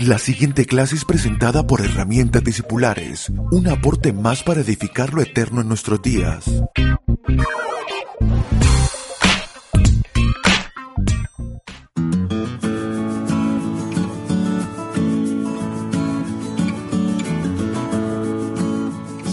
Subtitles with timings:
[0.00, 5.60] La siguiente clase es presentada por Herramientas Discipulares, un aporte más para edificar lo eterno
[5.60, 6.62] en nuestros días.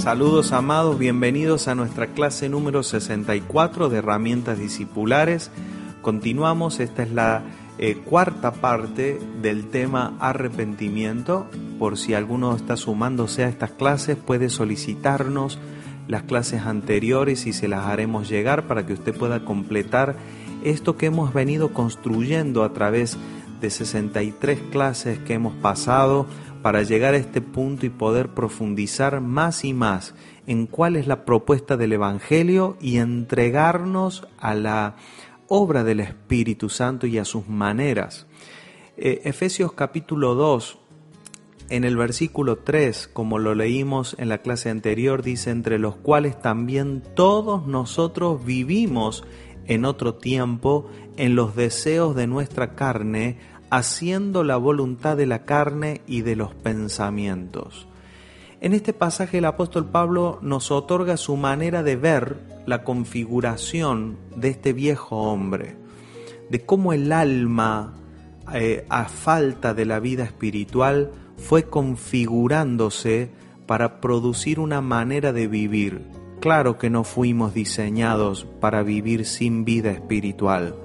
[0.02, 5.50] Saludos amados, bienvenidos a nuestra clase número 64 de herramientas discipulares.
[6.02, 7.44] Continuamos, esta es la
[7.80, 11.48] eh, cuarta parte del tema arrepentimiento.
[11.78, 15.60] Por si alguno está sumándose a estas clases, puede solicitarnos
[16.08, 20.16] las clases anteriores y se las haremos llegar para que usted pueda completar
[20.64, 23.18] esto que hemos venido construyendo a través
[23.62, 26.28] de 63 clases que hemos pasado
[26.62, 30.16] para llegar a este punto y poder profundizar más y más
[30.48, 34.96] en cuál es la propuesta del Evangelio y entregarnos a la
[35.48, 38.28] obra del Espíritu Santo y a sus maneras.
[38.98, 40.80] Eh, Efesios capítulo 2,
[41.70, 46.42] en el versículo 3, como lo leímos en la clase anterior, dice, entre los cuales
[46.42, 49.24] también todos nosotros vivimos
[49.66, 53.38] en otro tiempo en los deseos de nuestra carne,
[53.70, 57.88] haciendo la voluntad de la carne y de los pensamientos.
[58.62, 64.50] En este pasaje el apóstol Pablo nos otorga su manera de ver la configuración de
[64.50, 65.78] este viejo hombre,
[66.50, 67.96] de cómo el alma,
[68.54, 73.32] eh, a falta de la vida espiritual, fue configurándose
[73.66, 76.02] para producir una manera de vivir.
[76.42, 80.76] Claro que no fuimos diseñados para vivir sin vida espiritual.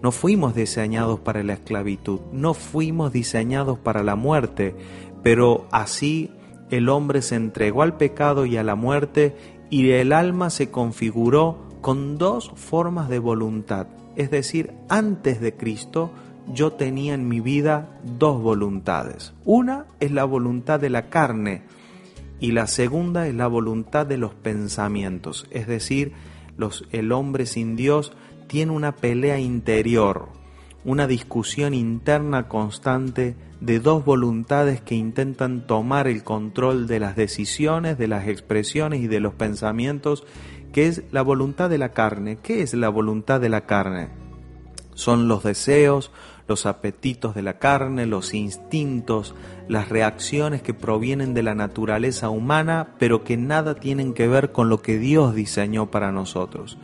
[0.00, 4.76] No fuimos diseñados para la esclavitud, no fuimos diseñados para la muerte,
[5.24, 6.30] pero así
[6.70, 9.34] el hombre se entregó al pecado y a la muerte
[9.72, 13.86] y el alma se configuró con dos formas de voluntad.
[14.16, 16.10] Es decir, antes de Cristo
[16.52, 19.32] yo tenía en mi vida dos voluntades.
[19.46, 21.62] Una es la voluntad de la carne
[22.38, 25.46] y la segunda es la voluntad de los pensamientos.
[25.50, 26.12] Es decir,
[26.58, 28.12] los, el hombre sin Dios
[28.48, 30.28] tiene una pelea interior,
[30.84, 37.98] una discusión interna constante de dos voluntades que intentan tomar el control de las decisiones,
[37.98, 40.24] de las expresiones y de los pensamientos,
[40.72, 42.38] que es la voluntad de la carne.
[42.42, 44.08] ¿Qué es la voluntad de la carne?
[44.94, 46.10] Son los deseos,
[46.48, 49.34] los apetitos de la carne, los instintos,
[49.68, 54.68] las reacciones que provienen de la naturaleza humana, pero que nada tienen que ver con
[54.68, 56.78] lo que Dios diseñó para nosotros.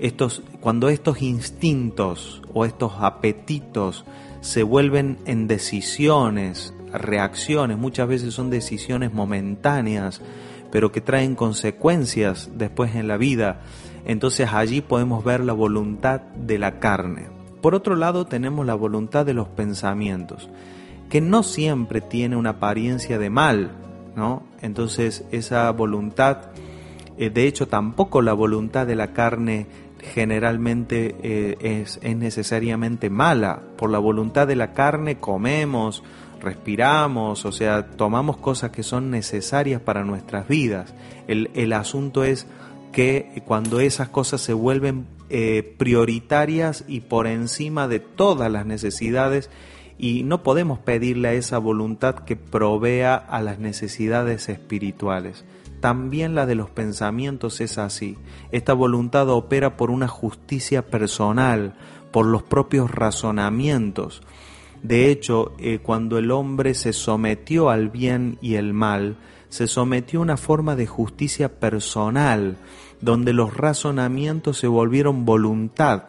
[0.00, 4.04] Estos, cuando estos instintos o estos apetitos
[4.40, 10.22] se vuelven en decisiones, reacciones, muchas veces son decisiones momentáneas,
[10.70, 13.60] pero que traen consecuencias después en la vida.
[14.06, 17.26] Entonces allí podemos ver la voluntad de la carne.
[17.60, 20.48] Por otro lado tenemos la voluntad de los pensamientos,
[21.10, 23.72] que no siempre tiene una apariencia de mal,
[24.16, 24.44] ¿no?
[24.62, 26.52] Entonces esa voluntad,
[27.18, 29.66] eh, de hecho tampoco la voluntad de la carne
[30.02, 33.62] generalmente eh, es, es, necesariamente mala.
[33.76, 36.02] Por la voluntad de la carne comemos,
[36.40, 40.94] respiramos, o sea, tomamos cosas que son necesarias para nuestras vidas.
[41.28, 42.46] El, el asunto es
[42.92, 49.50] que cuando esas cosas se vuelven eh, prioritarias y por encima de todas las necesidades,
[49.96, 55.44] y no podemos pedirle a esa voluntad que provea a las necesidades espirituales
[55.80, 58.16] también la de los pensamientos es así.
[58.52, 61.74] Esta voluntad opera por una justicia personal,
[62.10, 64.22] por los propios razonamientos.
[64.82, 69.16] De hecho, eh, cuando el hombre se sometió al bien y el mal,
[69.48, 72.56] se sometió a una forma de justicia personal,
[73.00, 76.04] donde los razonamientos se volvieron voluntad.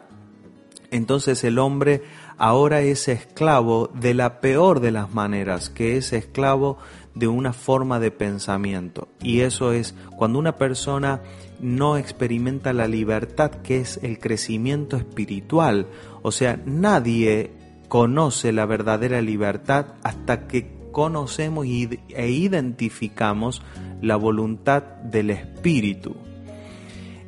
[0.90, 2.02] Entonces el hombre
[2.36, 6.78] ahora es esclavo de la peor de las maneras, que es esclavo
[7.14, 9.08] de una forma de pensamiento.
[9.22, 11.20] Y eso es cuando una persona
[11.60, 15.86] no experimenta la libertad que es el crecimiento espiritual.
[16.22, 17.52] O sea, nadie
[17.88, 23.62] conoce la verdadera libertad hasta que conocemos e identificamos
[24.00, 26.16] la voluntad del espíritu.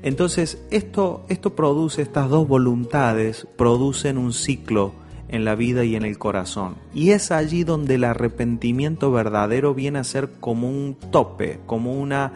[0.03, 4.93] Entonces, esto, esto produce, estas dos voluntades producen un ciclo
[5.29, 6.77] en la vida y en el corazón.
[6.95, 12.33] Y es allí donde el arrepentimiento verdadero viene a ser como un tope, como una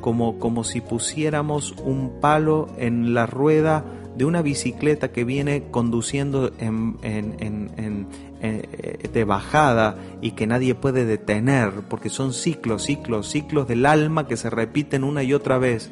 [0.00, 3.84] como, como si pusiéramos un palo en la rueda
[4.16, 8.06] de una bicicleta que viene conduciendo en, en,
[8.40, 14.26] eh, de bajada y que nadie puede detener, porque son ciclos, ciclos, ciclos del alma
[14.26, 15.90] que se repiten una y otra vez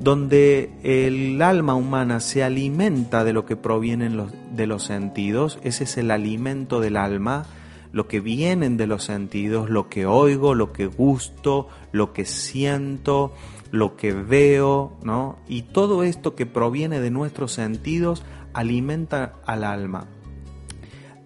[0.00, 4.10] donde el alma humana se alimenta de lo que proviene
[4.54, 7.44] de los sentidos, ese es el alimento del alma,
[7.92, 13.34] lo que vienen de los sentidos, lo que oigo, lo que gusto, lo que siento,
[13.70, 15.38] lo que veo, ¿no?
[15.48, 18.24] Y todo esto que proviene de nuestros sentidos
[18.54, 20.06] alimenta al alma.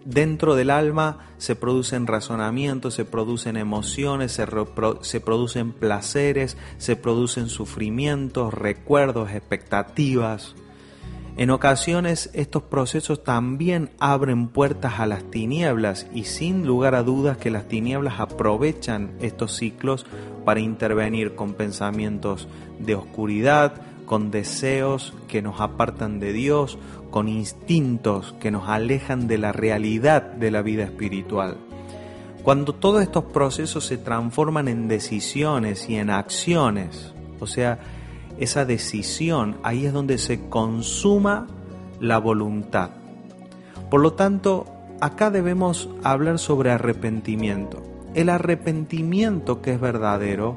[0.05, 8.53] Dentro del alma se producen razonamientos, se producen emociones, se, producen placeres, se producen sufrimientos,
[8.53, 10.57] recuerdos, expectativas.
[11.39, 17.39] En ocasiones estos procesos también abren puertas a las tinieblas y sin lugar a dudas
[17.39, 20.05] que las tinieblas aprovechan estos ciclos
[20.45, 22.47] para intervenir con pensamientos
[22.79, 26.79] de oscuridad, con deseos que nos apartan de Dios,
[27.15, 31.59] con instintos que nos alejan de la realidad de la vida espiritual.
[32.43, 37.79] Cuando todos estos procesos se transforman en decisiones y en acciones, o sea,
[38.41, 41.47] esa decisión, ahí es donde se consuma
[42.01, 42.91] la voluntad.
[43.93, 44.67] Por lo tanto,
[45.01, 47.81] acá debemos hablar sobre arrepentimiento.
[48.15, 50.57] El arrepentimiento que es verdadero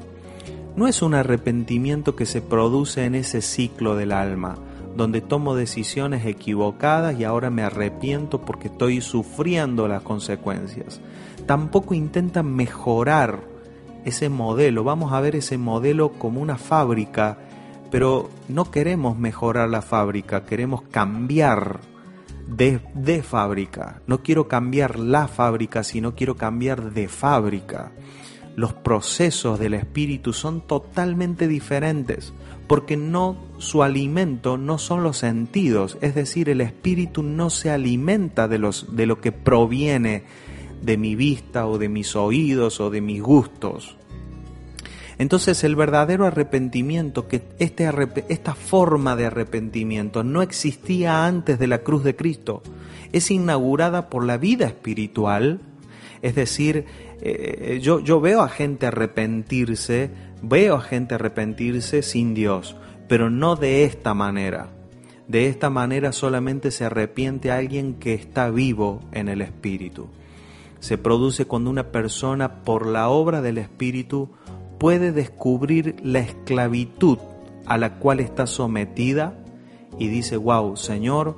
[0.74, 4.58] no es un arrepentimiento que se produce en ese ciclo del alma,
[4.98, 11.00] donde tomo decisiones equivocadas y ahora me arrepiento porque estoy sufriendo las consecuencias.
[11.46, 13.40] Tampoco intenta mejorar
[14.04, 14.84] ese modelo.
[14.84, 17.38] Vamos a ver ese modelo como una fábrica
[17.90, 21.80] pero no queremos mejorar la fábrica, queremos cambiar
[22.46, 24.02] de, de, fábrica.
[24.06, 27.92] No quiero cambiar la fábrica, sino quiero cambiar de fábrica.
[28.58, 32.32] Los procesos del espíritu son totalmente diferentes,
[32.66, 38.48] porque no su alimento no son los sentidos, es decir, el espíritu no se alimenta
[38.48, 40.24] de los de lo que proviene
[40.82, 43.96] de mi vista o de mis oídos o de mis gustos.
[45.18, 47.88] Entonces el verdadero arrepentimiento, que este
[48.26, 52.64] esta forma de arrepentimiento no existía antes de la cruz de Cristo,
[53.12, 55.60] es inaugurada por la vida espiritual.
[56.20, 56.86] Es decir,
[57.20, 60.10] eh, yo, yo veo a gente arrepentirse,
[60.42, 62.76] veo a gente arrepentirse sin Dios,
[63.08, 64.70] pero no de esta manera.
[65.26, 70.08] De esta manera solamente se arrepiente alguien que está vivo en el Espíritu.
[70.80, 74.30] Se produce cuando una persona por la obra del Espíritu
[74.78, 77.18] puede descubrir la esclavitud
[77.66, 79.34] a la cual está sometida
[79.98, 81.36] y dice, wow, Señor,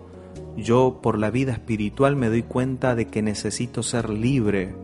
[0.57, 4.75] yo por la vida espiritual me doy cuenta de que necesito ser libre.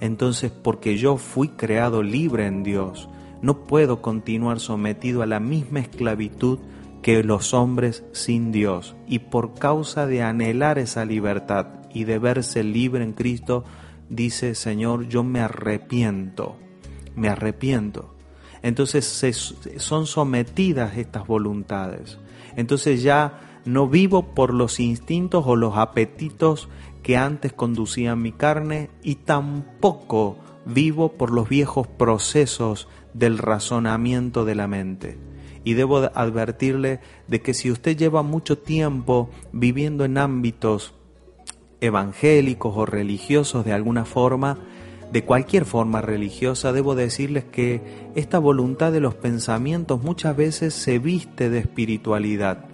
[0.00, 3.08] Entonces, porque yo fui creado libre en Dios,
[3.42, 6.58] no puedo continuar sometido a la misma esclavitud
[7.02, 8.96] que los hombres sin Dios.
[9.06, 13.64] Y por causa de anhelar esa libertad y de verse libre en Cristo,
[14.08, 16.56] dice, Señor, yo me arrepiento
[17.16, 18.14] me arrepiento.
[18.62, 19.24] Entonces
[19.78, 22.18] son sometidas estas voluntades.
[22.54, 26.68] Entonces ya no vivo por los instintos o los apetitos
[27.02, 34.54] que antes conducían mi carne y tampoco vivo por los viejos procesos del razonamiento de
[34.54, 35.18] la mente.
[35.64, 40.94] Y debo advertirle de que si usted lleva mucho tiempo viviendo en ámbitos
[41.80, 44.58] evangélicos o religiosos de alguna forma,
[45.12, 50.98] de cualquier forma religiosa, debo decirles que esta voluntad de los pensamientos muchas veces se
[50.98, 52.64] viste de espiritualidad.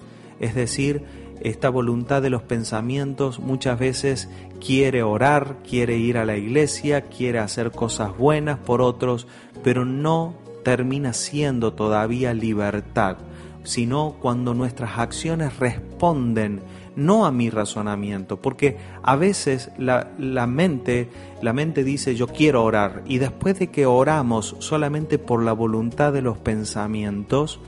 [0.43, 1.05] Es decir,
[1.41, 4.29] esta voluntad de los pensamientos muchas veces
[4.65, 9.29] quiere orar, quiere ir a la iglesia, quiere hacer cosas buenas por otros,
[9.63, 10.34] pero no
[10.65, 13.19] termina siendo todavía libertad,
[13.63, 16.61] sino cuando nuestras acciones responden
[16.96, 20.11] no a mi razonamiento, porque a veces la,
[20.49, 21.08] mente,
[21.41, 26.13] la mente dice yo quiero orar y después de que oramos solamente por la voluntad
[26.13, 27.61] de los pensamientos,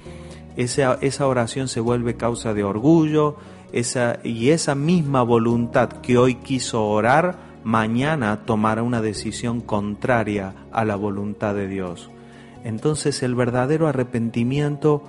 [0.56, 3.36] esa, esa oración se vuelve causa de orgullo,
[3.72, 10.84] esa, y esa misma voluntad que hoy quiso orar, mañana tomará una decisión contraria a
[10.84, 12.10] la voluntad de Dios.
[12.62, 15.02] Entonces el verdadero arrepentimiento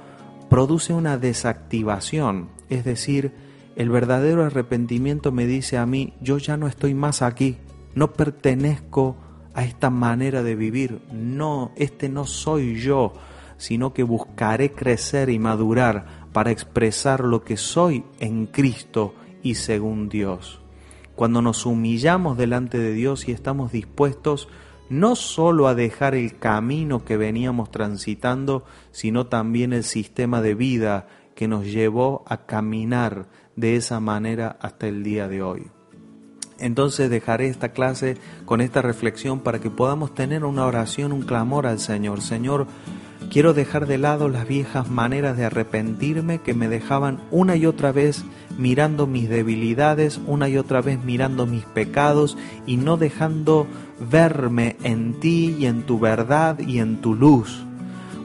[0.50, 3.34] produce una desactivación, es decir,
[3.76, 7.58] el verdadero arrepentimiento me dice a mí, yo ya no estoy más aquí,
[7.94, 9.18] no pertenezco
[9.54, 13.14] a esta manera de vivir, no, este no soy yo,
[13.58, 20.10] sino que buscaré crecer y madurar para expresar lo que soy en Cristo y según
[20.10, 20.60] Dios.
[21.16, 24.50] Cuando nos humillamos delante de Dios y estamos dispuestos
[24.90, 31.08] no solo a dejar el camino que veníamos transitando, sino también el sistema de vida
[31.36, 35.68] que nos llevó a caminar de esa manera hasta el día de hoy.
[36.58, 41.68] Entonces dejaré esta clase con esta reflexión para que podamos tener una oración, un clamor
[41.68, 42.22] al Señor.
[42.22, 42.68] Señor,
[43.30, 47.92] Quiero dejar de lado las viejas maneras de arrepentirme que me dejaban una y otra
[47.92, 48.24] vez
[48.58, 53.68] mirando mis debilidades, una y otra vez mirando mis pecados y no dejando
[54.12, 57.66] verme en ti y en tu verdad y en tu luz,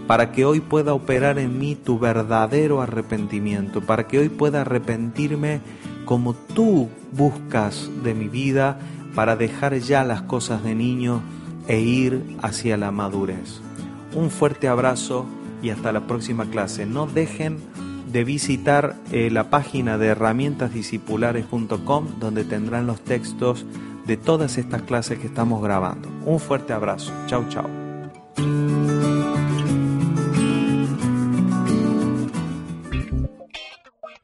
[0.06, 5.60] para que hoy pueda operar en mí tu verdadero arrepentimiento, para que hoy pueda arrepentirme
[6.04, 8.78] como tú buscas de mi vida
[9.14, 11.22] para dejar ya las cosas de niño
[11.68, 13.60] e ir hacia la madurez.
[14.14, 15.26] Un fuerte abrazo
[15.62, 16.86] y hasta la próxima clase.
[16.86, 17.58] No dejen
[18.12, 23.66] de visitar eh, la página de herramientasdiscipulares.com donde tendrán los textos
[24.06, 26.08] de todas estas clases que estamos grabando.
[26.24, 27.12] Un fuerte abrazo.
[27.26, 27.68] Chau, chau.